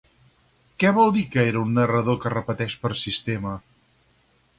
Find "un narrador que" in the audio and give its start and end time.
1.65-2.31